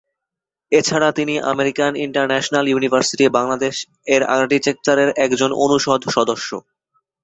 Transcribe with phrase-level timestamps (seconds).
[0.71, 3.75] এছাড়া তিনি American International University Bangladesh
[4.07, 6.49] এর আর্কিটেকচারের একজন অনুষদ সদস্য।